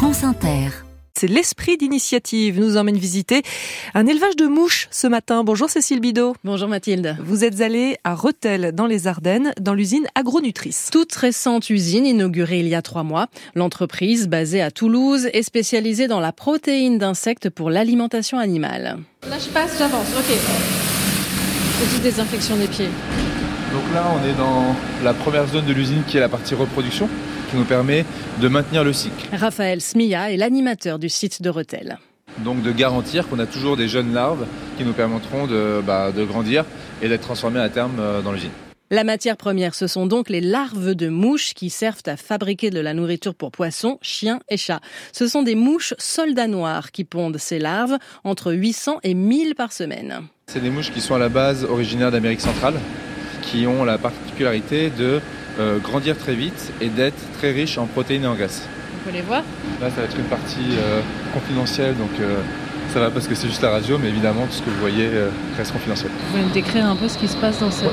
[0.00, 0.70] France Inter.
[1.14, 3.42] C'est l'esprit d'initiative nous emmène visiter
[3.92, 5.44] un élevage de mouches ce matin.
[5.44, 6.34] Bonjour Cécile Bidot.
[6.42, 7.18] Bonjour Mathilde.
[7.22, 10.88] Vous êtes allée à Rethel dans les Ardennes, dans l'usine Agronutrice.
[10.90, 13.26] Toute récente usine inaugurée il y a trois mois.
[13.54, 19.00] L'entreprise, basée à Toulouse, est spécialisée dans la protéine d'insectes pour l'alimentation animale.
[19.28, 20.34] Là je passe, j'avance, ok.
[21.84, 22.88] Petite désinfection des pieds.
[23.74, 24.74] Donc là on est dans
[25.04, 27.06] la première zone de l'usine qui est la partie reproduction
[27.50, 28.04] qui nous permet
[28.40, 29.28] de maintenir le cycle.
[29.32, 31.98] Raphaël Smia est l'animateur du site de Rethel.
[32.38, 34.46] Donc de garantir qu'on a toujours des jeunes larves
[34.78, 36.64] qui nous permettront de, bah, de grandir
[37.02, 38.50] et d'être transformées à terme euh, dans l'usine.
[38.92, 42.80] La matière première, ce sont donc les larves de mouches qui servent à fabriquer de
[42.80, 44.80] la nourriture pour poissons, chiens et chats.
[45.12, 49.72] Ce sont des mouches soldats noirs qui pondent ces larves entre 800 et 1000 par
[49.72, 50.22] semaine.
[50.48, 52.74] C'est des mouches qui sont à la base originaires d'Amérique centrale,
[53.42, 55.20] qui ont la particularité de
[55.58, 58.66] euh, grandir très vite et d'être très riche en protéines et en graisses.
[58.94, 59.42] On peut les voir
[59.80, 61.00] Là, ça va être une partie euh,
[61.34, 62.40] confidentielle, donc euh,
[62.92, 65.08] ça va parce que c'est juste la radio, mais évidemment, tout ce que vous voyez
[65.56, 66.10] reste confidentiel.
[66.10, 67.90] Vous pouvez me décrire un peu ce qui se passe dans cette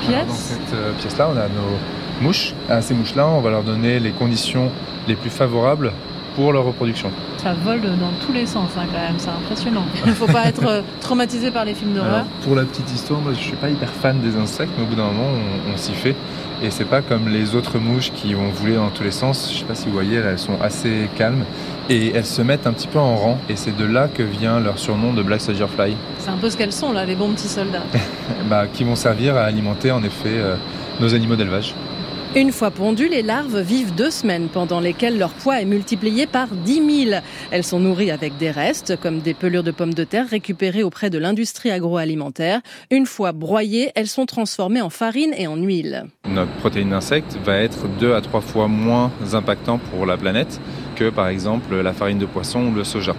[0.00, 1.78] pièce Dans cette pièce-là, on a nos
[2.22, 2.54] mouches.
[2.68, 4.70] À ces mouches-là, on va leur donner les conditions
[5.06, 5.92] les plus favorables
[6.34, 7.10] pour leur reproduction.
[7.38, 9.84] Ça vole dans tous les sens hein, quand même, c'est impressionnant.
[10.04, 12.24] Il ne faut pas être traumatisé par les films d'horreur.
[12.42, 14.86] Pour la petite histoire, moi je ne suis pas hyper fan des insectes, mais au
[14.86, 15.28] bout d'un moment
[15.68, 16.14] on, on s'y fait.
[16.62, 19.50] Et c'est pas comme les autres mouches qui vont voler dans tous les sens.
[19.52, 21.44] Je sais pas si vous voyez, elles sont assez calmes
[21.90, 23.38] et elles se mettent un petit peu en rang.
[23.48, 25.96] Et c'est de là que vient leur surnom de Black Soldier Fly.
[26.20, 27.82] C'est un peu ce qu'elles sont là, les bons petits soldats.
[28.48, 30.54] bah, qui vont servir à alimenter en effet euh,
[31.00, 31.74] nos animaux d'élevage.
[32.36, 36.48] Une fois pondues, les larves vivent deux semaines pendant lesquelles leur poids est multiplié par
[36.48, 37.20] 10 000.
[37.52, 41.10] Elles sont nourries avec des restes, comme des pelures de pommes de terre récupérées auprès
[41.10, 42.60] de l'industrie agroalimentaire.
[42.90, 46.06] Une fois broyées, elles sont transformées en farine et en huile.
[46.28, 50.60] Notre protéine d'insecte va être deux à trois fois moins impactant pour la planète
[50.96, 53.14] que par exemple la farine de poisson ou le soja,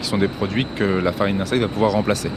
[0.00, 2.30] qui sont des produits que la farine d'insecte va pouvoir remplacer.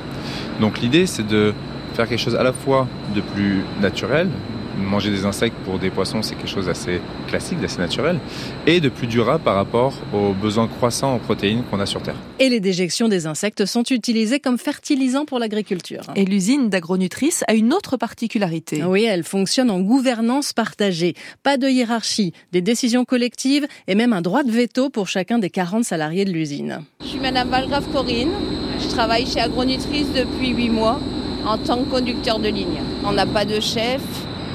[0.62, 1.54] Donc l'idée c'est de
[1.94, 4.30] faire quelque chose à la fois de plus naturel,
[4.78, 8.20] manger des insectes pour des poissons, c'est quelque chose d'assez classique, d'assez naturel,
[8.66, 12.16] et de plus durable par rapport aux besoins croissants en protéines qu'on a sur Terre.
[12.40, 16.04] Et les déjections des insectes sont utilisées comme fertilisants pour l'agriculture.
[16.16, 18.84] Et l'usine d'agronutrice a une autre particularité.
[18.84, 21.16] Oui, elle fonctionne en gouvernance partagée.
[21.44, 25.50] Pas de hiérarchie, des décisions collectives et même un droit de veto pour chacun des
[25.50, 26.84] 40 salariés de l'usine.
[27.02, 28.32] Je suis Madame Valgrave Corinne.
[28.80, 31.00] Je travaille chez Agronutrice depuis 8 mois
[31.46, 32.82] en tant que conducteur de ligne.
[33.06, 34.02] On n'a pas de chef,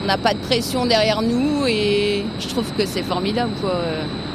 [0.03, 3.53] on n'a pas de pression derrière nous et je trouve que c'est formidable.
[3.61, 3.75] Quoi.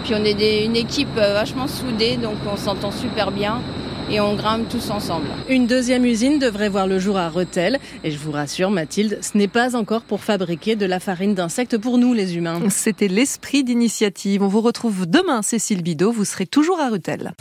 [0.04, 3.62] Puis on est une équipe euh, vachement soudée, donc on s'entend super bien
[4.10, 5.28] et on grimpe tous ensemble.
[5.50, 7.80] Une deuxième usine devrait voir le jour à Rethel.
[8.06, 11.78] Et je vous rassure, Mathilde, ce n'est pas encore pour fabriquer de la farine d'insectes
[11.78, 12.62] pour nous, les humains.
[12.70, 14.42] C'était l'esprit d'initiative.
[14.44, 16.14] On vous retrouve demain, Cécile Bidot.
[16.14, 17.34] Vous serez toujours à Rethel.